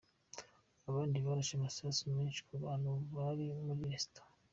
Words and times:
Abandi 0.89 1.17
barashe 1.25 1.53
amasasu 1.55 2.01
menshi 2.15 2.39
ku 2.47 2.53
bantu 2.63 2.91
bari 3.15 3.45
muri 3.65 3.81
resitora. 3.93 4.27